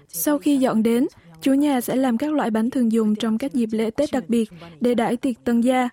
Sau 0.08 0.38
khi 0.38 0.56
dọn 0.56 0.82
đến, 0.82 1.06
chủ 1.40 1.54
nhà 1.54 1.80
sẽ 1.80 1.96
làm 1.96 2.18
các 2.18 2.32
loại 2.32 2.50
bánh 2.50 2.70
thường 2.70 2.92
dùng 2.92 3.14
trong 3.14 3.38
các 3.38 3.54
dịp 3.54 3.68
lễ 3.72 3.90
Tết 3.90 4.12
đặc 4.12 4.24
biệt 4.28 4.50
để 4.80 4.94
đãi 4.94 5.16
tiệc 5.16 5.44
tân 5.44 5.60
gia. 5.60 5.88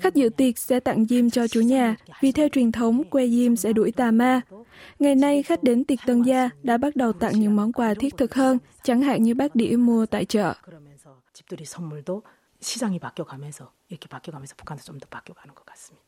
Khách 0.00 0.14
dự 0.14 0.28
tiệc 0.28 0.58
sẽ 0.58 0.80
tặng 0.80 1.04
diêm 1.04 1.30
cho 1.30 1.48
chủ 1.48 1.60
nhà, 1.60 1.96
vì 2.20 2.32
theo 2.32 2.48
truyền 2.48 2.72
thống, 2.72 3.04
que 3.10 3.26
diêm 3.26 3.56
sẽ 3.56 3.72
đuổi 3.72 3.92
tà 3.92 4.10
ma. 4.10 4.40
Ngày 4.98 5.14
nay, 5.14 5.42
khách 5.42 5.62
đến 5.62 5.84
tiệc 5.84 5.98
tân 6.06 6.22
gia 6.22 6.50
đã 6.62 6.76
bắt 6.76 6.96
đầu 6.96 7.12
tặng 7.12 7.40
những 7.40 7.56
món 7.56 7.72
quà 7.72 7.94
thiết 7.94 8.16
thực 8.16 8.34
hơn, 8.34 8.58
chẳng 8.82 9.02
hạn 9.02 9.22
như 9.22 9.34
bát 9.34 9.54
đĩa 9.54 9.76
mua 9.76 10.06
tại 10.06 10.24
chợ. 10.24 10.54
집들이 11.34 11.64
선물도 11.64 12.22
시장이 12.60 12.98
바뀌어가면서 13.00 13.72
이렇게 13.88 14.08
바뀌어가면서 14.08 14.54
북한도 14.56 14.82
좀 14.84 14.98
더 15.00 15.06
바뀌어가는 15.10 15.54
것 15.54 15.66
같습니다. 15.66 16.07